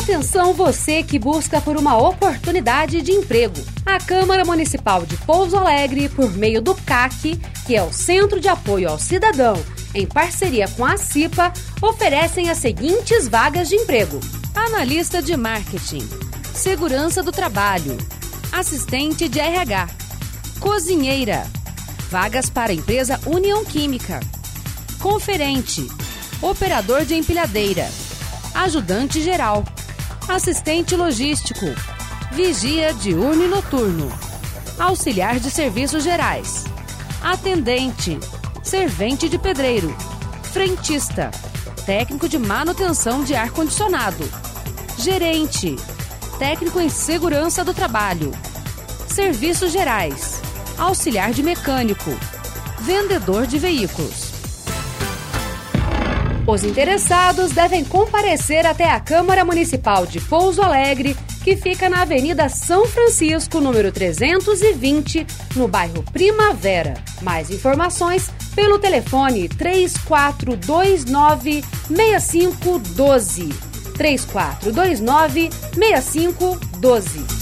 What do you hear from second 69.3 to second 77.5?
3429 6512. 3429 6512.